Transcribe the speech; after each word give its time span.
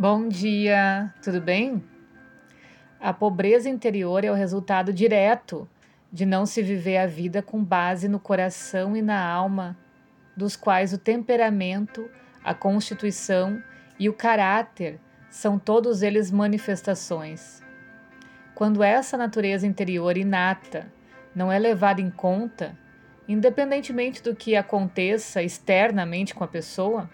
Bom 0.00 0.28
dia, 0.28 1.12
tudo 1.22 1.42
bem? 1.42 1.84
A 2.98 3.12
pobreza 3.12 3.68
interior 3.68 4.24
é 4.24 4.30
o 4.30 4.34
resultado 4.34 4.94
direto 4.94 5.68
de 6.10 6.24
não 6.24 6.46
se 6.46 6.62
viver 6.62 6.96
a 6.96 7.06
vida 7.06 7.42
com 7.42 7.62
base 7.62 8.08
no 8.08 8.18
coração 8.18 8.96
e 8.96 9.02
na 9.02 9.22
alma, 9.22 9.76
dos 10.34 10.56
quais 10.56 10.94
o 10.94 10.98
temperamento, 10.98 12.08
a 12.42 12.54
constituição 12.54 13.62
e 13.98 14.08
o 14.08 14.14
caráter 14.14 14.98
são 15.28 15.58
todos 15.58 16.00
eles 16.00 16.30
manifestações. 16.30 17.62
Quando 18.54 18.82
essa 18.82 19.18
natureza 19.18 19.66
interior 19.66 20.16
inata 20.16 20.90
não 21.34 21.52
é 21.52 21.58
levada 21.58 22.00
em 22.00 22.10
conta, 22.10 22.74
independentemente 23.28 24.22
do 24.22 24.34
que 24.34 24.56
aconteça 24.56 25.42
externamente 25.42 26.34
com 26.34 26.42
a 26.42 26.48
pessoa, 26.48 27.10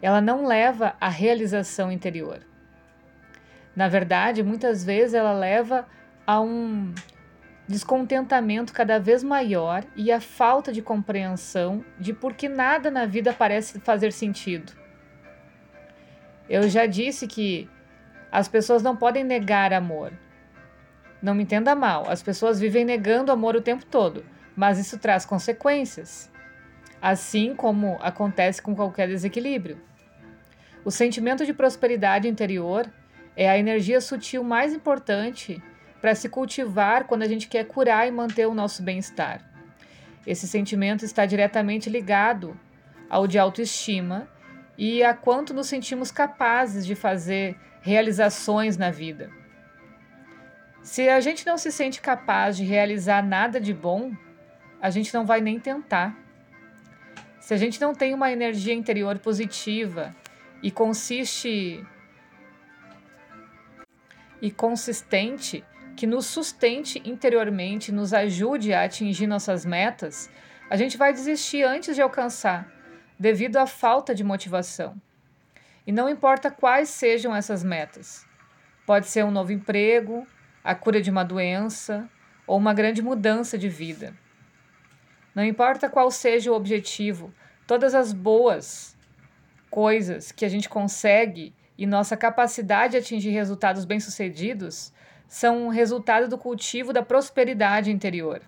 ela 0.00 0.20
não 0.20 0.46
leva 0.46 0.94
à 1.00 1.08
realização 1.08 1.90
interior. 1.90 2.40
Na 3.74 3.88
verdade, 3.88 4.42
muitas 4.42 4.84
vezes 4.84 5.14
ela 5.14 5.32
leva 5.32 5.86
a 6.26 6.40
um 6.40 6.92
descontentamento 7.68 8.72
cada 8.72 8.98
vez 8.98 9.22
maior 9.22 9.84
e 9.94 10.10
a 10.10 10.20
falta 10.20 10.72
de 10.72 10.80
compreensão 10.80 11.84
de 11.98 12.12
por 12.12 12.34
que 12.34 12.48
nada 12.48 12.90
na 12.90 13.04
vida 13.04 13.32
parece 13.32 13.78
fazer 13.80 14.12
sentido. 14.12 14.72
Eu 16.48 16.68
já 16.68 16.86
disse 16.86 17.26
que 17.26 17.68
as 18.32 18.48
pessoas 18.48 18.82
não 18.82 18.96
podem 18.96 19.22
negar 19.22 19.72
amor. 19.72 20.12
Não 21.20 21.34
me 21.34 21.42
entenda 21.42 21.74
mal, 21.74 22.08
as 22.08 22.22
pessoas 22.22 22.58
vivem 22.58 22.84
negando 22.84 23.32
amor 23.32 23.54
o 23.54 23.60
tempo 23.60 23.84
todo, 23.84 24.24
mas 24.56 24.78
isso 24.78 24.98
traz 24.98 25.26
consequências. 25.26 26.30
Assim 27.00 27.54
como 27.54 27.96
acontece 28.00 28.60
com 28.60 28.74
qualquer 28.74 29.08
desequilíbrio. 29.08 29.80
O 30.84 30.90
sentimento 30.90 31.44
de 31.44 31.52
prosperidade 31.52 32.28
interior 32.28 32.90
é 33.36 33.48
a 33.48 33.58
energia 33.58 34.00
sutil 34.00 34.42
mais 34.42 34.72
importante 34.72 35.62
para 36.00 36.14
se 36.14 36.28
cultivar 36.28 37.04
quando 37.04 37.22
a 37.22 37.28
gente 37.28 37.48
quer 37.48 37.64
curar 37.64 38.06
e 38.06 38.10
manter 38.10 38.46
o 38.46 38.54
nosso 38.54 38.82
bem-estar. 38.82 39.42
Esse 40.26 40.46
sentimento 40.46 41.04
está 41.04 41.24
diretamente 41.24 41.88
ligado 41.88 42.58
ao 43.08 43.26
de 43.26 43.38
autoestima 43.38 44.28
e 44.76 45.02
a 45.02 45.14
quanto 45.14 45.54
nos 45.54 45.66
sentimos 45.66 46.10
capazes 46.10 46.86
de 46.86 46.94
fazer 46.94 47.56
realizações 47.80 48.76
na 48.76 48.90
vida. 48.90 49.30
Se 50.82 51.08
a 51.08 51.20
gente 51.20 51.46
não 51.46 51.58
se 51.58 51.72
sente 51.72 52.00
capaz 52.00 52.56
de 52.56 52.64
realizar 52.64 53.22
nada 53.22 53.60
de 53.60 53.74
bom, 53.74 54.12
a 54.80 54.90
gente 54.90 55.12
não 55.12 55.26
vai 55.26 55.40
nem 55.40 55.58
tentar. 55.58 56.16
Se 57.40 57.54
a 57.54 57.56
gente 57.56 57.80
não 57.80 57.94
tem 57.94 58.14
uma 58.14 58.30
energia 58.30 58.74
interior 58.74 59.18
positiva 59.18 60.14
e 60.62 60.70
consiste 60.70 61.84
e 64.40 64.50
consistente 64.50 65.64
que 65.96 66.06
nos 66.06 66.26
sustente 66.26 67.02
interiormente, 67.04 67.90
nos 67.90 68.12
ajude 68.12 68.72
a 68.72 68.84
atingir 68.84 69.26
nossas 69.26 69.64
metas, 69.64 70.30
a 70.70 70.76
gente 70.76 70.96
vai 70.96 71.12
desistir 71.12 71.64
antes 71.64 71.96
de 71.96 72.02
alcançar, 72.02 72.70
devido 73.18 73.56
à 73.56 73.66
falta 73.66 74.14
de 74.14 74.22
motivação. 74.22 74.94
E 75.86 75.90
não 75.90 76.08
importa 76.08 76.50
quais 76.50 76.88
sejam 76.90 77.34
essas 77.34 77.64
metas. 77.64 78.24
Pode 78.86 79.08
ser 79.08 79.24
um 79.24 79.30
novo 79.30 79.52
emprego, 79.52 80.26
a 80.62 80.74
cura 80.74 81.00
de 81.00 81.10
uma 81.10 81.24
doença 81.24 82.08
ou 82.46 82.58
uma 82.58 82.74
grande 82.74 83.02
mudança 83.02 83.58
de 83.58 83.68
vida. 83.68 84.14
Não 85.34 85.44
importa 85.44 85.88
qual 85.88 86.10
seja 86.10 86.50
o 86.50 86.54
objetivo, 86.54 87.32
todas 87.66 87.94
as 87.94 88.12
boas 88.12 88.96
coisas 89.70 90.32
que 90.32 90.44
a 90.44 90.48
gente 90.48 90.68
consegue 90.68 91.54
e 91.76 91.86
nossa 91.86 92.16
capacidade 92.16 92.92
de 92.92 92.98
atingir 92.98 93.30
resultados 93.30 93.84
bem-sucedidos 93.84 94.92
são 95.28 95.68
resultado 95.68 96.26
do 96.26 96.38
cultivo 96.38 96.92
da 96.92 97.02
prosperidade 97.02 97.90
interior. 97.90 98.40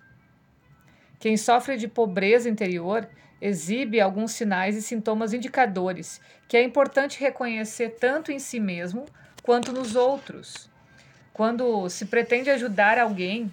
Quem 1.18 1.36
sofre 1.36 1.76
de 1.76 1.86
pobreza 1.86 2.48
interior 2.48 3.06
exibe 3.40 4.00
alguns 4.00 4.32
sinais 4.32 4.76
e 4.76 4.82
sintomas 4.82 5.32
indicadores 5.32 6.20
que 6.48 6.56
é 6.56 6.62
importante 6.62 7.20
reconhecer 7.20 7.90
tanto 8.00 8.32
em 8.32 8.38
si 8.38 8.58
mesmo 8.58 9.04
quanto 9.42 9.72
nos 9.72 9.94
outros. 9.94 10.70
Quando 11.32 11.88
se 11.88 12.06
pretende 12.06 12.50
ajudar 12.50 12.98
alguém, 12.98 13.52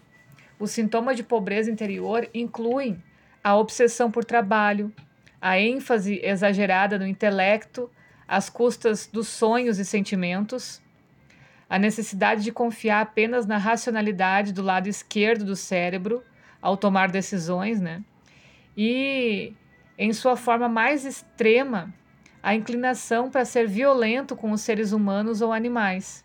os 0.60 0.72
sintomas 0.72 1.16
de 1.16 1.24
pobreza 1.24 1.70
interior 1.70 2.28
incluem 2.34 3.02
a 3.48 3.56
obsessão 3.56 4.12
por 4.12 4.26
trabalho, 4.26 4.92
a 5.40 5.58
ênfase 5.58 6.20
exagerada 6.22 7.00
no 7.00 7.08
intelecto 7.08 7.90
às 8.28 8.50
custas 8.50 9.08
dos 9.08 9.30
sonhos 9.30 9.80
e 9.80 9.86
sentimentos, 9.86 10.82
a 11.70 11.80
necessidade 11.80 12.44
de 12.44 12.52
confiar 12.52 13.00
apenas 13.00 13.46
na 13.46 13.58
racionalidade 13.58 14.52
do 14.52 14.62
lado 14.62 14.90
esquerdo 14.90 15.46
do 15.46 15.56
cérebro 15.56 16.22
ao 16.62 16.76
tomar 16.76 17.10
decisões, 17.10 17.80
né? 17.80 18.04
E 18.76 19.54
em 19.98 20.12
sua 20.12 20.36
forma 20.36 20.68
mais 20.68 21.06
extrema, 21.06 21.94
a 22.44 22.54
inclinação 22.54 23.32
para 23.32 23.46
ser 23.46 23.66
violento 23.66 24.36
com 24.36 24.52
os 24.52 24.60
seres 24.60 24.92
humanos 24.92 25.42
ou 25.42 25.54
animais. 25.54 26.22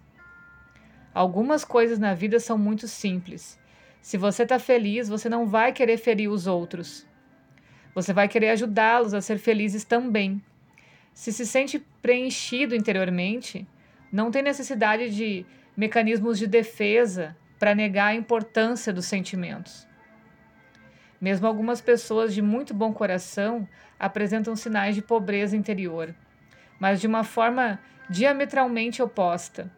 Algumas 1.15 1.65
coisas 1.65 2.01
na 2.01 2.15
vida 2.15 2.41
são 2.41 2.59
muito 2.59 2.89
simples. 2.89 3.61
Se 4.01 4.17
você 4.17 4.43
está 4.43 4.59
feliz, 4.59 5.09
você 5.09 5.29
não 5.29 5.47
vai 5.47 5.73
querer 5.73 5.99
ferir 5.99 6.29
os 6.29 6.49
outros. 6.49 7.12
Você 7.95 8.13
vai 8.13 8.29
querer 8.29 8.51
ajudá-los 8.51 9.13
a 9.13 9.21
ser 9.21 9.39
felizes 9.39 9.85
também. 9.85 10.43
Se 11.13 11.33
se 11.33 11.47
sente 11.47 11.79
preenchido 12.01 12.75
interiormente, 12.75 13.67
não 14.11 14.31
tem 14.31 14.43
necessidade 14.43 15.15
de 15.15 15.45
mecanismos 15.77 16.39
de 16.39 16.47
defesa 16.47 17.37
para 17.59 17.75
negar 17.75 18.07
a 18.07 18.15
importância 18.15 18.93
dos 18.93 19.07
sentimentos. 19.07 19.87
Mesmo 21.21 21.47
algumas 21.47 21.81
pessoas 21.81 22.35
de 22.35 22.43
muito 22.43 22.75
bom 22.75 22.93
coração 22.93 23.69
apresentam 23.99 24.57
sinais 24.57 24.95
de 24.95 25.03
pobreza 25.03 25.57
interior, 25.57 26.15
mas 26.81 27.01
de 27.01 27.07
uma 27.07 27.23
forma 27.23 27.79
diametralmente 28.11 29.01
oposta. 29.01 29.71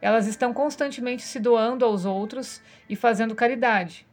Elas 0.00 0.28
estão 0.28 0.52
constantemente 0.52 1.22
se 1.22 1.40
doando 1.40 1.84
aos 1.84 2.04
outros 2.04 2.62
e 2.88 2.94
fazendo 2.94 3.34
caridade, 3.34 4.06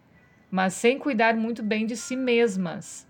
mas 0.50 0.73
sem 0.73 0.97
cuidar 0.97 1.35
muito 1.35 1.62
bem 1.62 1.85
de 1.85 1.96
si 1.96 2.16
mesmas. 2.16 3.07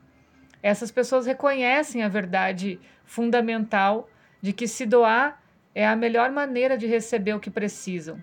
Essas 0.65 0.89
pessoas 0.89 1.27
reconhecem 1.27 2.01
a 2.01 2.07
verdade 2.07 2.79
fundamental 3.03 4.09
de 4.41 4.51
que 4.51 4.67
se 4.67 4.83
doar 4.83 5.39
é 5.75 5.85
a 5.85 5.95
melhor 5.95 6.31
maneira 6.31 6.75
de 6.75 6.87
receber 6.87 7.35
o 7.35 7.39
que 7.39 7.51
precisam, 7.51 8.19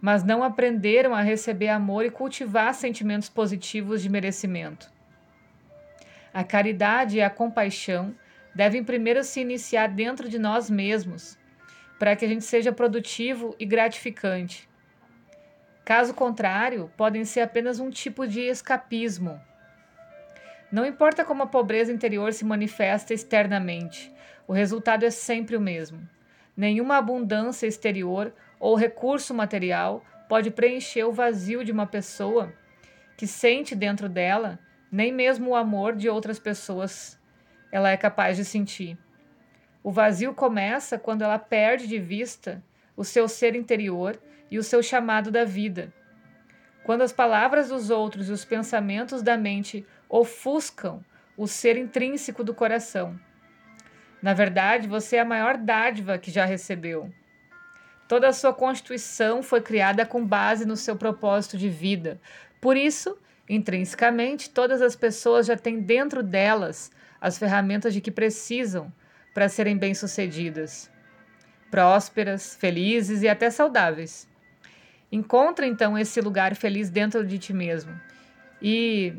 mas 0.00 0.22
não 0.22 0.44
aprenderam 0.44 1.12
a 1.12 1.20
receber 1.20 1.66
amor 1.66 2.04
e 2.04 2.12
cultivar 2.12 2.72
sentimentos 2.74 3.28
positivos 3.28 4.00
de 4.00 4.08
merecimento. 4.08 4.88
A 6.32 6.44
caridade 6.44 7.16
e 7.16 7.22
a 7.22 7.28
compaixão 7.28 8.14
devem 8.54 8.84
primeiro 8.84 9.24
se 9.24 9.40
iniciar 9.40 9.88
dentro 9.88 10.28
de 10.28 10.38
nós 10.38 10.70
mesmos, 10.70 11.36
para 11.98 12.14
que 12.14 12.24
a 12.24 12.28
gente 12.28 12.44
seja 12.44 12.70
produtivo 12.70 13.56
e 13.58 13.66
gratificante. 13.66 14.68
Caso 15.84 16.14
contrário, 16.14 16.88
podem 16.96 17.24
ser 17.24 17.40
apenas 17.40 17.80
um 17.80 17.90
tipo 17.90 18.28
de 18.28 18.42
escapismo 18.42 19.40
não 20.70 20.84
importa 20.84 21.24
como 21.24 21.42
a 21.42 21.46
pobreza 21.46 21.92
interior 21.92 22.32
se 22.32 22.44
manifesta 22.44 23.14
externamente, 23.14 24.12
o 24.46 24.52
resultado 24.52 25.04
é 25.04 25.10
sempre 25.10 25.56
o 25.56 25.60
mesmo. 25.60 26.08
Nenhuma 26.56 26.96
abundância 26.96 27.66
exterior 27.66 28.32
ou 28.58 28.74
recurso 28.74 29.32
material 29.32 30.04
pode 30.28 30.50
preencher 30.50 31.04
o 31.04 31.12
vazio 31.12 31.64
de 31.64 31.72
uma 31.72 31.86
pessoa 31.86 32.52
que 33.16 33.26
sente 33.26 33.74
dentro 33.74 34.08
dela 34.08 34.58
nem 34.90 35.12
mesmo 35.12 35.50
o 35.50 35.56
amor 35.56 35.94
de 35.94 36.08
outras 36.08 36.38
pessoas 36.38 37.18
ela 37.70 37.90
é 37.90 37.96
capaz 37.96 38.36
de 38.36 38.44
sentir. 38.44 38.96
O 39.82 39.90
vazio 39.90 40.34
começa 40.34 40.98
quando 40.98 41.22
ela 41.22 41.38
perde 41.38 41.86
de 41.86 41.98
vista 41.98 42.62
o 42.96 43.04
seu 43.04 43.28
ser 43.28 43.54
interior 43.54 44.18
e 44.50 44.58
o 44.58 44.64
seu 44.64 44.82
chamado 44.82 45.30
da 45.30 45.44
vida. 45.44 45.92
Quando 46.82 47.02
as 47.02 47.12
palavras 47.12 47.68
dos 47.68 47.90
outros 47.90 48.28
e 48.28 48.32
os 48.32 48.44
pensamentos 48.44 49.22
da 49.22 49.36
mente 49.36 49.86
ofuscam 50.08 51.04
o 51.36 51.46
ser 51.46 51.76
intrínseco 51.76 52.42
do 52.42 52.54
coração. 52.54 53.18
Na 54.20 54.34
verdade, 54.34 54.88
você 54.88 55.16
é 55.16 55.20
a 55.20 55.24
maior 55.24 55.56
dádiva 55.56 56.18
que 56.18 56.30
já 56.30 56.44
recebeu. 56.44 57.12
Toda 58.08 58.28
a 58.28 58.32
sua 58.32 58.52
constituição 58.52 59.42
foi 59.42 59.60
criada 59.60 60.04
com 60.04 60.24
base 60.24 60.66
no 60.66 60.76
seu 60.76 60.96
propósito 60.96 61.56
de 61.56 61.68
vida. 61.68 62.20
Por 62.60 62.76
isso, 62.76 63.16
intrinsecamente, 63.48 64.50
todas 64.50 64.82
as 64.82 64.96
pessoas 64.96 65.46
já 65.46 65.56
têm 65.56 65.80
dentro 65.80 66.22
delas 66.22 66.90
as 67.20 67.38
ferramentas 67.38 67.92
de 67.92 68.00
que 68.00 68.10
precisam 68.10 68.92
para 69.34 69.48
serem 69.48 69.76
bem-sucedidas, 69.76 70.90
prósperas, 71.70 72.56
felizes 72.56 73.22
e 73.22 73.28
até 73.28 73.50
saudáveis. 73.50 74.26
Encontra 75.12 75.66
então 75.66 75.96
esse 75.96 76.20
lugar 76.20 76.56
feliz 76.56 76.90
dentro 76.90 77.24
de 77.26 77.38
ti 77.38 77.52
mesmo 77.52 77.92
e 78.60 79.14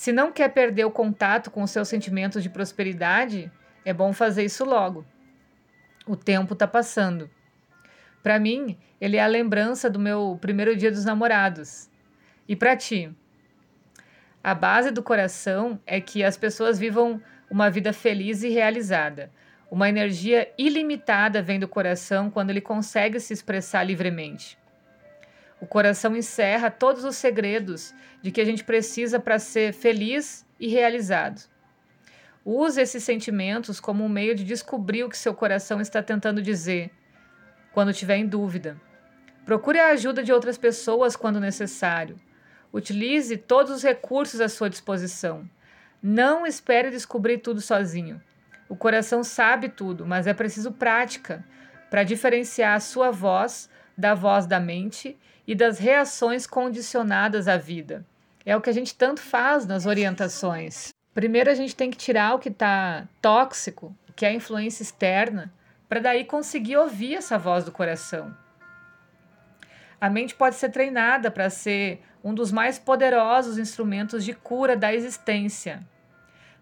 se 0.00 0.12
não 0.12 0.32
quer 0.32 0.48
perder 0.48 0.86
o 0.86 0.90
contato 0.90 1.50
com 1.50 1.62
os 1.62 1.70
seus 1.70 1.86
sentimentos 1.86 2.42
de 2.42 2.48
prosperidade, 2.48 3.52
é 3.84 3.92
bom 3.92 4.14
fazer 4.14 4.42
isso 4.42 4.64
logo. 4.64 5.04
o 6.06 6.16
tempo 6.16 6.54
está 6.54 6.66
passando. 6.66 7.28
Para 8.22 8.38
mim, 8.38 8.78
ele 8.98 9.18
é 9.18 9.22
a 9.22 9.26
lembrança 9.26 9.90
do 9.90 9.98
meu 9.98 10.38
primeiro 10.40 10.74
dia 10.74 10.90
dos 10.90 11.04
namorados. 11.04 11.90
E 12.48 12.56
para 12.56 12.74
ti? 12.78 13.14
A 14.42 14.54
base 14.54 14.90
do 14.90 15.02
coração 15.02 15.78
é 15.86 16.00
que 16.00 16.24
as 16.24 16.34
pessoas 16.34 16.78
vivam 16.78 17.20
uma 17.50 17.68
vida 17.68 17.92
feliz 17.92 18.42
e 18.42 18.48
realizada. 18.48 19.30
Uma 19.70 19.90
energia 19.90 20.50
ilimitada 20.56 21.42
vem 21.42 21.60
do 21.60 21.68
coração 21.68 22.30
quando 22.30 22.48
ele 22.48 22.62
consegue 22.62 23.20
se 23.20 23.34
expressar 23.34 23.84
livremente. 23.84 24.56
O 25.60 25.66
coração 25.66 26.16
encerra 26.16 26.70
todos 26.70 27.04
os 27.04 27.16
segredos 27.16 27.94
de 28.22 28.30
que 28.30 28.40
a 28.40 28.44
gente 28.44 28.64
precisa 28.64 29.20
para 29.20 29.38
ser 29.38 29.72
feliz 29.74 30.46
e 30.58 30.68
realizado. 30.68 31.42
Use 32.44 32.80
esses 32.80 33.04
sentimentos 33.04 33.78
como 33.78 34.02
um 34.02 34.08
meio 34.08 34.34
de 34.34 34.42
descobrir 34.42 35.04
o 35.04 35.08
que 35.08 35.18
seu 35.18 35.34
coração 35.34 35.80
está 35.80 36.02
tentando 36.02 36.40
dizer 36.40 36.90
quando 37.72 37.92
tiver 37.92 38.16
em 38.16 38.26
dúvida. 38.26 38.80
Procure 39.44 39.78
a 39.78 39.88
ajuda 39.88 40.22
de 40.22 40.32
outras 40.32 40.58
pessoas 40.58 41.14
quando 41.14 41.38
necessário. 41.38 42.18
Utilize 42.72 43.36
todos 43.36 43.70
os 43.70 43.82
recursos 43.82 44.40
à 44.40 44.48
sua 44.48 44.70
disposição. 44.70 45.48
Não 46.02 46.46
espere 46.46 46.90
descobrir 46.90 47.38
tudo 47.38 47.60
sozinho. 47.60 48.20
O 48.68 48.74
coração 48.74 49.22
sabe 49.22 49.68
tudo, 49.68 50.06
mas 50.06 50.26
é 50.26 50.32
preciso 50.34 50.72
prática 50.72 51.44
para 51.90 52.04
diferenciar 52.04 52.74
a 52.74 52.80
sua 52.80 53.10
voz 53.10 53.68
da 54.00 54.14
voz 54.14 54.46
da 54.46 54.58
mente 54.58 55.16
e 55.46 55.54
das 55.54 55.78
reações 55.78 56.46
condicionadas 56.46 57.46
à 57.46 57.56
vida. 57.56 58.04
É 58.44 58.56
o 58.56 58.60
que 58.60 58.70
a 58.70 58.72
gente 58.72 58.94
tanto 58.94 59.20
faz 59.20 59.66
nas 59.66 59.86
orientações. 59.86 60.88
Primeiro 61.12 61.50
a 61.50 61.54
gente 61.54 61.76
tem 61.76 61.90
que 61.90 61.98
tirar 61.98 62.34
o 62.34 62.38
que 62.38 62.48
está 62.48 63.06
tóxico, 63.20 63.94
que 64.16 64.24
é 64.24 64.30
a 64.30 64.34
influência 64.34 64.82
externa, 64.82 65.52
para 65.88 66.00
daí 66.00 66.24
conseguir 66.24 66.76
ouvir 66.76 67.16
essa 67.16 67.36
voz 67.36 67.64
do 67.64 67.72
coração. 67.72 68.34
A 70.00 70.08
mente 70.08 70.34
pode 70.34 70.54
ser 70.54 70.70
treinada 70.70 71.30
para 71.30 71.50
ser 71.50 72.00
um 72.24 72.32
dos 72.32 72.50
mais 72.50 72.78
poderosos 72.78 73.58
instrumentos 73.58 74.24
de 74.24 74.32
cura 74.32 74.76
da 74.76 74.94
existência. 74.94 75.86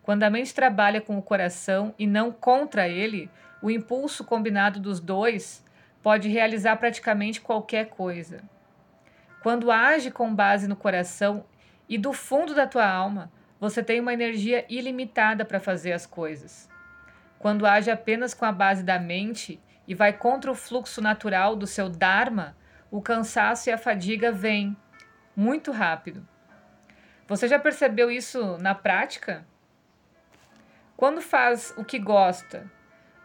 Quando 0.03 0.25
a 0.25 0.31
mente 0.31 0.55
trabalha 0.55 1.01
com 1.01 1.19
o 1.19 1.23
coração 1.23 1.95
e 1.99 2.07
não 2.07 2.33
contra 2.33 2.89
ele, 2.89 3.31
o 3.61 3.71
impulso 3.71 4.25
combinado 4.25 4.81
dos 4.81 4.99
dois 4.99 5.63
pode 6.03 6.29
realizar 6.29 6.77
praticamente 6.77 7.41
qualquer 7.41 7.89
coisa. 7.89 8.43
Quando 9.43 9.71
age 9.71 10.11
com 10.11 10.35
base 10.35 10.67
no 10.69 10.77
coração 10.77 11.45
e 11.89 11.97
do 11.97 12.13
fundo 12.13 12.55
da 12.55 12.67
tua 12.67 12.89
alma, 12.89 13.33
você 13.61 13.83
tem 13.83 14.01
uma 14.01 14.13
energia 14.13 14.65
ilimitada 14.69 15.45
para 15.45 15.61
fazer 15.61 15.93
as 15.93 16.07
coisas. 16.07 16.69
Quando 17.39 17.67
age 17.67 17.91
apenas 17.91 18.35
com 18.35 18.45
a 18.45 18.53
base 18.53 18.83
da 18.83 18.99
mente 18.99 19.61
e 19.87 19.95
vai 19.95 20.13
contra 20.13 20.51
o 20.51 20.55
fluxo 20.55 21.01
natural 21.01 21.57
do 21.57 21.67
seu 21.67 21.89
Dharma, 21.89 22.57
o 22.91 23.01
cansaço 23.01 23.69
e 23.69 23.73
a 23.73 23.79
fadiga 23.79 24.33
vêm 24.33 24.77
muito 25.35 25.71
rápido. 25.71 26.27
Você 27.27 27.47
já 27.47 27.59
percebeu 27.59 28.11
isso 28.11 28.59
na 28.59 28.75
prática? 28.75 29.47
Quando 30.97 31.21
faz 31.21 31.73
o 31.77 31.85
que 31.85 31.99
gosta, 31.99 32.71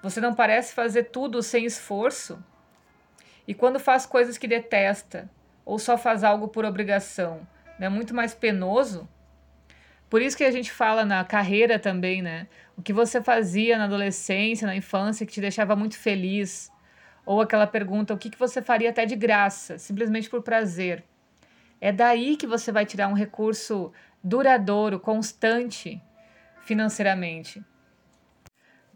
você 0.01 0.21
não 0.21 0.35
parece 0.35 0.73
fazer 0.73 1.05
tudo 1.05 1.41
sem 1.41 1.65
esforço? 1.65 2.43
E 3.47 3.53
quando 3.53 3.79
faz 3.79 4.05
coisas 4.05 4.37
que 4.37 4.47
detesta, 4.47 5.29
ou 5.65 5.77
só 5.77 5.97
faz 5.97 6.23
algo 6.23 6.47
por 6.47 6.65
obrigação, 6.65 7.47
é 7.79 7.89
muito 7.89 8.13
mais 8.13 8.33
penoso? 8.33 9.07
Por 10.09 10.21
isso 10.21 10.37
que 10.37 10.43
a 10.43 10.51
gente 10.51 10.71
fala 10.71 11.03
na 11.03 11.23
carreira 11.25 11.79
também, 11.79 12.21
né? 12.21 12.47
O 12.77 12.81
que 12.81 12.93
você 12.93 13.21
fazia 13.21 13.77
na 13.77 13.85
adolescência, 13.85 14.67
na 14.67 14.75
infância, 14.75 15.25
que 15.25 15.33
te 15.33 15.41
deixava 15.41 15.75
muito 15.75 15.97
feliz. 15.97 16.71
Ou 17.25 17.41
aquela 17.41 17.65
pergunta, 17.65 18.13
o 18.13 18.17
que, 18.17 18.29
que 18.29 18.37
você 18.37 18.61
faria 18.61 18.91
até 18.91 19.05
de 19.05 19.15
graça, 19.15 19.77
simplesmente 19.77 20.29
por 20.29 20.41
prazer. 20.41 21.03
É 21.81 21.91
daí 21.91 22.37
que 22.37 22.47
você 22.47 22.71
vai 22.71 22.85
tirar 22.85 23.07
um 23.07 23.13
recurso 23.13 23.91
duradouro, 24.23 24.99
constante 24.99 26.01
financeiramente. 26.61 27.63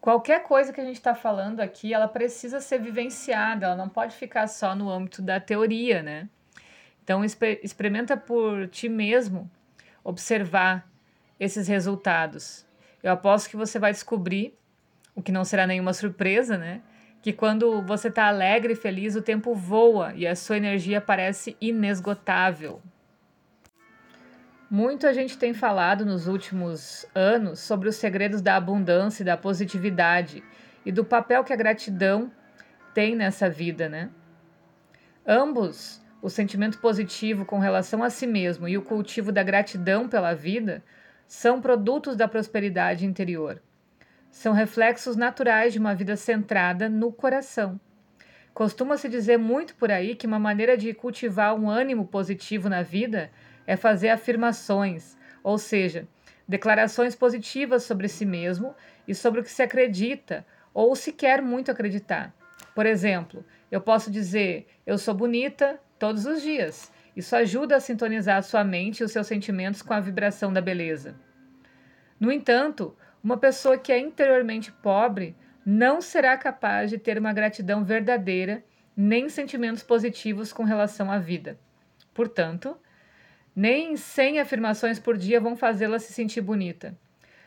Qualquer 0.07 0.41
coisa 0.43 0.71
que 0.71 0.79
a 0.79 0.85
gente 0.85 0.95
está 0.95 1.13
falando 1.13 1.59
aqui, 1.59 1.93
ela 1.93 2.07
precisa 2.07 2.61
ser 2.61 2.79
vivenciada, 2.79 3.65
ela 3.65 3.75
não 3.75 3.89
pode 3.89 4.15
ficar 4.15 4.47
só 4.47 4.73
no 4.73 4.89
âmbito 4.89 5.21
da 5.21 5.37
teoria, 5.37 6.01
né? 6.01 6.29
Então, 7.03 7.25
experimenta 7.25 8.15
por 8.15 8.69
ti 8.69 8.87
mesmo 8.87 9.51
observar 10.05 10.89
esses 11.37 11.67
resultados. 11.67 12.65
Eu 13.03 13.11
aposto 13.11 13.49
que 13.49 13.57
você 13.57 13.77
vai 13.77 13.91
descobrir, 13.91 14.57
o 15.13 15.21
que 15.21 15.29
não 15.29 15.43
será 15.43 15.67
nenhuma 15.67 15.91
surpresa, 15.91 16.57
né? 16.57 16.81
Que 17.21 17.33
quando 17.33 17.81
você 17.81 18.07
está 18.07 18.27
alegre 18.27 18.71
e 18.71 18.77
feliz, 18.77 19.13
o 19.13 19.21
tempo 19.21 19.53
voa 19.53 20.13
e 20.15 20.25
a 20.25 20.37
sua 20.37 20.55
energia 20.55 21.01
parece 21.01 21.57
inesgotável. 21.59 22.81
Muito 24.69 25.07
a 25.07 25.13
gente 25.13 25.37
tem 25.37 25.53
falado 25.53 26.05
nos 26.05 26.27
últimos 26.27 27.05
anos 27.15 27.61
sobre 27.61 27.87
os 27.87 27.95
segredos 27.95 28.41
da 28.41 28.57
abundância 28.57 29.23
e 29.23 29.25
da 29.25 29.37
positividade 29.37 30.43
e 30.85 30.91
do 30.91 31.05
papel 31.05 31.41
que 31.45 31.53
a 31.53 31.55
gratidão 31.55 32.29
tem 32.93 33.15
nessa 33.15 33.49
vida, 33.49 33.87
né? 33.87 34.09
Ambos, 35.25 36.01
o 36.21 36.29
sentimento 36.29 36.79
positivo 36.79 37.45
com 37.45 37.59
relação 37.59 38.03
a 38.03 38.09
si 38.09 38.27
mesmo 38.27 38.67
e 38.67 38.77
o 38.77 38.81
cultivo 38.81 39.31
da 39.31 39.41
gratidão 39.41 40.09
pela 40.09 40.33
vida, 40.33 40.83
são 41.27 41.61
produtos 41.61 42.17
da 42.17 42.27
prosperidade 42.27 43.05
interior. 43.05 43.61
São 44.29 44.51
reflexos 44.51 45.15
naturais 45.15 45.71
de 45.71 45.79
uma 45.79 45.95
vida 45.95 46.17
centrada 46.17 46.89
no 46.89 47.11
coração. 47.11 47.79
Costuma-se 48.53 49.07
dizer 49.07 49.37
muito 49.37 49.75
por 49.75 49.91
aí 49.91 50.13
que 50.15 50.27
uma 50.27 50.39
maneira 50.39 50.75
de 50.75 50.93
cultivar 50.93 51.55
um 51.55 51.69
ânimo 51.69 52.05
positivo 52.05 52.67
na 52.67 52.81
vida 52.81 53.31
é 53.67 53.75
fazer 53.75 54.09
afirmações, 54.09 55.17
ou 55.43 55.57
seja, 55.57 56.07
declarações 56.47 57.13
positivas 57.13 57.83
sobre 57.83 58.07
si 58.07 58.25
mesmo 58.25 58.73
e 59.07 59.13
sobre 59.13 59.41
o 59.41 59.43
que 59.43 59.51
se 59.51 59.61
acredita 59.61 60.45
ou 60.73 60.95
se 60.95 61.11
quer 61.11 61.41
muito 61.41 61.69
acreditar. 61.69 62.33
Por 62.73 62.85
exemplo, 62.85 63.45
eu 63.69 63.81
posso 63.81 64.09
dizer: 64.09 64.67
Eu 64.85 64.97
sou 64.97 65.13
bonita 65.13 65.79
todos 65.99 66.25
os 66.25 66.41
dias. 66.41 66.91
Isso 67.15 67.35
ajuda 67.35 67.75
a 67.75 67.79
sintonizar 67.79 68.37
a 68.37 68.43
sua 68.43 68.63
mente 68.63 68.99
e 68.99 69.03
os 69.03 69.11
seus 69.11 69.27
sentimentos 69.27 69.81
com 69.81 69.93
a 69.93 69.99
vibração 69.99 70.53
da 70.53 70.61
beleza. 70.61 71.15
No 72.19 72.31
entanto, 72.31 72.95
uma 73.23 73.37
pessoa 73.37 73.77
que 73.77 73.91
é 73.91 73.99
interiormente 73.99 74.71
pobre 74.71 75.35
não 75.65 75.99
será 75.99 76.37
capaz 76.37 76.89
de 76.89 76.97
ter 76.97 77.17
uma 77.17 77.33
gratidão 77.33 77.83
verdadeira 77.83 78.63
nem 78.95 79.27
sentimentos 79.29 79.83
positivos 79.83 80.53
com 80.53 80.63
relação 80.63 81.11
à 81.11 81.17
vida. 81.19 81.59
Portanto, 82.13 82.77
nem 83.57 83.97
100 83.97 84.39
afirmações 84.39 84.99
por 84.99 85.17
dia 85.17 85.39
vão 85.41 85.55
fazê-la 85.55 85.97
se 85.97 86.13
sentir 86.13 86.41
bonita. 86.41 86.95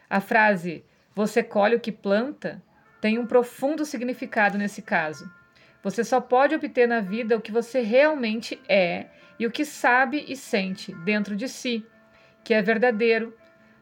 A 0.09 0.21
frase 0.21 0.85
você 1.15 1.41
colhe 1.41 1.77
o 1.77 1.81
que 1.81 1.93
planta 1.93 2.61
tem 3.01 3.17
um 3.17 3.25
profundo 3.25 3.85
significado 3.85 4.59
nesse 4.59 4.83
caso. 4.83 5.33
Você 5.85 6.03
só 6.03 6.21
pode 6.21 6.53
obter 6.53 6.89
na 6.89 7.01
vida 7.01 7.37
o 7.37 7.41
que 7.41 7.53
você 7.53 7.81
realmente 7.81 8.61
é 8.69 9.07
e 9.39 9.47
o 9.47 9.53
que 9.53 9.65
sabe 9.65 10.25
e 10.27 10.35
sente 10.35 10.93
dentro 10.93 11.37
de 11.37 11.49
si, 11.49 11.87
que 12.43 12.53
é 12.55 12.61
verdadeiro, 12.61 13.33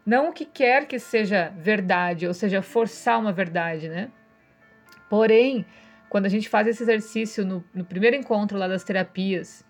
não 0.05 0.29
o 0.29 0.33
que 0.33 0.45
quer 0.45 0.87
que 0.87 0.99
seja 0.99 1.51
verdade, 1.57 2.27
ou 2.27 2.35
seja, 2.35 2.61
forçar 2.61 3.19
uma 3.19 3.33
verdade, 3.33 3.89
né? 3.89 4.11
Porém, 5.09 5.65
quando 6.11 6.27
a 6.27 6.29
gente 6.29 6.47
faz 6.47 6.67
esse 6.67 6.83
exercício 6.83 7.43
no, 7.43 7.65
no 7.75 7.87
primeiro 7.87 8.17
encontro 8.17 8.59
lá 8.59 8.69
das 8.69 8.85
terapias, 8.85 9.65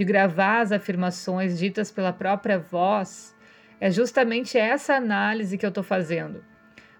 de 0.00 0.04
gravar 0.06 0.62
as 0.62 0.72
afirmações 0.72 1.58
ditas 1.58 1.90
pela 1.90 2.10
própria 2.10 2.58
voz, 2.58 3.36
é 3.78 3.90
justamente 3.90 4.56
essa 4.56 4.94
análise 4.94 5.58
que 5.58 5.66
eu 5.66 5.68
estou 5.68 5.84
fazendo. 5.84 6.42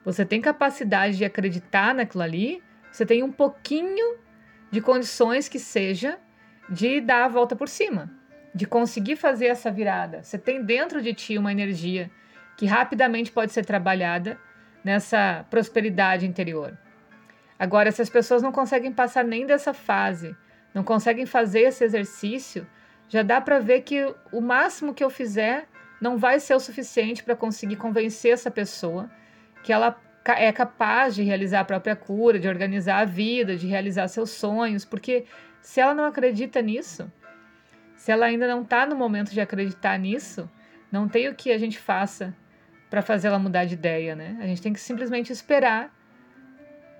Você 0.04 0.22
tem 0.22 0.38
capacidade 0.38 1.16
de 1.16 1.24
acreditar 1.24 1.94
naquilo 1.94 2.22
ali, 2.22 2.62
você 2.92 3.06
tem 3.06 3.22
um 3.22 3.32
pouquinho 3.32 4.18
de 4.70 4.82
condições 4.82 5.48
que 5.48 5.58
seja 5.58 6.18
de 6.68 7.00
dar 7.00 7.24
a 7.24 7.28
volta 7.28 7.56
por 7.56 7.70
cima 7.70 8.10
de 8.54 8.66
conseguir 8.66 9.16
fazer 9.16 9.46
essa 9.46 9.70
virada. 9.70 10.22
Você 10.22 10.36
tem 10.36 10.62
dentro 10.62 11.00
de 11.00 11.14
ti 11.14 11.38
uma 11.38 11.52
energia 11.52 12.10
que 12.54 12.66
rapidamente 12.66 13.32
pode 13.32 13.50
ser 13.50 13.64
trabalhada 13.64 14.38
nessa 14.84 15.46
prosperidade 15.48 16.26
interior. 16.26 16.76
Agora, 17.58 17.90
se 17.92 18.02
as 18.02 18.10
pessoas 18.10 18.42
não 18.42 18.52
conseguem 18.52 18.92
passar 18.92 19.24
nem 19.24 19.46
dessa 19.46 19.72
fase, 19.72 20.36
não 20.74 20.84
conseguem 20.84 21.24
fazer 21.24 21.60
esse 21.60 21.82
exercício, 21.82 22.66
já 23.10 23.22
dá 23.22 23.40
para 23.40 23.58
ver 23.58 23.82
que 23.82 24.14
o 24.32 24.40
máximo 24.40 24.94
que 24.94 25.02
eu 25.02 25.10
fizer 25.10 25.68
não 26.00 26.16
vai 26.16 26.38
ser 26.38 26.54
o 26.54 26.60
suficiente 26.60 27.24
para 27.24 27.34
conseguir 27.34 27.76
convencer 27.76 28.32
essa 28.32 28.50
pessoa 28.50 29.10
que 29.64 29.72
ela 29.72 30.00
é 30.24 30.52
capaz 30.52 31.16
de 31.16 31.24
realizar 31.24 31.60
a 31.60 31.64
própria 31.64 31.96
cura, 31.96 32.38
de 32.38 32.46
organizar 32.46 33.00
a 33.00 33.04
vida, 33.04 33.56
de 33.56 33.66
realizar 33.66 34.06
seus 34.06 34.30
sonhos, 34.30 34.84
porque 34.84 35.26
se 35.60 35.80
ela 35.80 35.92
não 35.92 36.04
acredita 36.04 36.62
nisso, 36.62 37.10
se 37.96 38.12
ela 38.12 38.26
ainda 38.26 38.46
não 38.46 38.62
está 38.62 38.86
no 38.86 38.94
momento 38.94 39.32
de 39.32 39.40
acreditar 39.40 39.98
nisso, 39.98 40.48
não 40.90 41.08
tem 41.08 41.28
o 41.28 41.34
que 41.34 41.50
a 41.50 41.58
gente 41.58 41.78
faça 41.78 42.34
para 42.88 43.02
fazer 43.02 43.26
ela 43.26 43.38
mudar 43.40 43.64
de 43.64 43.74
ideia, 43.74 44.14
né? 44.14 44.38
A 44.40 44.46
gente 44.46 44.62
tem 44.62 44.72
que 44.72 44.80
simplesmente 44.80 45.32
esperar 45.32 45.92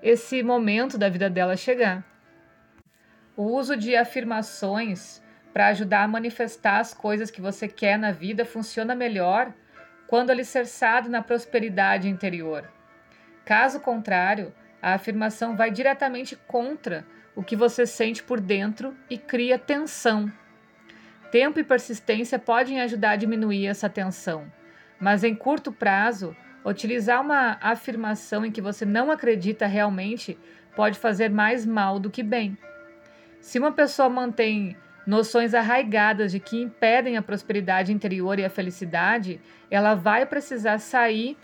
esse 0.03 0.43
momento 0.43 0.97
da 0.97 1.07
vida 1.07 1.29
dela 1.29 1.55
chegar. 1.55 2.03
O 3.35 3.43
uso 3.43 3.77
de 3.77 3.95
afirmações 3.95 5.20
para 5.53 5.67
ajudar 5.67 6.03
a 6.03 6.07
manifestar 6.07 6.79
as 6.79 6.93
coisas 6.93 7.29
que 7.29 7.41
você 7.41 7.67
quer 7.67 7.97
na 7.97 8.11
vida 8.11 8.45
funciona 8.45 8.95
melhor 8.95 9.53
quando 10.07 10.29
alicerçado 10.29 11.09
na 11.09 11.21
prosperidade 11.21 12.09
interior. 12.09 12.69
Caso 13.45 13.79
contrário, 13.79 14.53
a 14.81 14.93
afirmação 14.93 15.55
vai 15.55 15.71
diretamente 15.71 16.35
contra 16.47 17.05
o 17.35 17.43
que 17.43 17.55
você 17.55 17.85
sente 17.85 18.23
por 18.23 18.39
dentro 18.39 18.95
e 19.09 19.17
cria 19.17 19.57
tensão. 19.57 20.31
Tempo 21.31 21.59
e 21.59 21.63
persistência 21.63 22.37
podem 22.37 22.81
ajudar 22.81 23.11
a 23.11 23.15
diminuir 23.15 23.67
essa 23.67 23.89
tensão, 23.89 24.51
mas 24.99 25.23
em 25.23 25.33
curto 25.33 25.71
prazo, 25.71 26.35
utilizar 26.65 27.21
uma 27.21 27.57
afirmação 27.61 28.45
em 28.45 28.51
que 28.51 28.61
você 28.61 28.85
não 28.85 29.09
acredita 29.09 29.65
realmente 29.65 30.37
pode 30.75 30.99
fazer 30.99 31.29
mais 31.29 31.65
mal 31.65 31.99
do 31.99 32.09
que 32.09 32.21
bem. 32.21 32.57
Se 33.39 33.57
uma 33.57 33.71
pessoa 33.71 34.09
mantém 34.09 34.75
noções 35.05 35.53
arraigadas 35.53 36.31
de 36.31 36.39
que 36.39 36.61
impedem 36.61 37.17
a 37.17 37.21
prosperidade 37.21 37.91
interior 37.91 38.37
e 38.39 38.45
a 38.45 38.49
felicidade, 38.49 39.39
ela 39.69 39.95
vai 39.95 40.25
precisar 40.25 40.77
sair 40.79 41.37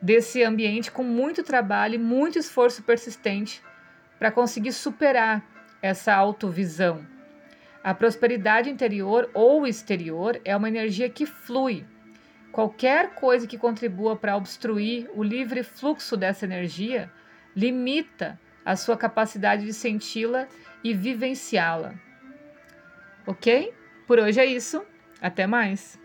desse 0.00 0.42
ambiente 0.42 0.90
com 0.90 1.02
muito 1.02 1.42
trabalho 1.42 1.96
e 1.96 1.98
muito 1.98 2.38
esforço 2.38 2.82
persistente 2.82 3.62
para 4.18 4.30
conseguir 4.30 4.72
superar 4.72 5.44
essa 5.82 6.14
autovisão. 6.14 7.04
A 7.82 7.94
prosperidade 7.94 8.70
interior 8.70 9.30
ou 9.32 9.66
exterior 9.66 10.40
é 10.44 10.56
uma 10.56 10.68
energia 10.68 11.08
que 11.08 11.26
flui. 11.26 11.84
Qualquer 12.50 13.14
coisa 13.14 13.46
que 13.46 13.58
contribua 13.58 14.16
para 14.16 14.36
obstruir 14.36 15.08
o 15.14 15.22
livre 15.22 15.62
fluxo 15.62 16.16
dessa 16.16 16.44
energia 16.44 17.10
limita 17.54 18.38
a 18.64 18.76
sua 18.76 18.96
capacidade 18.96 19.64
de 19.64 19.72
senti-la 19.72 20.46
e 20.82 20.92
vivenciá-la. 20.92 21.94
Ok? 23.28 23.74
Por 24.06 24.18
hoje 24.18 24.40
é 24.40 24.46
isso. 24.46 24.82
Até 25.20 25.46
mais! 25.46 26.00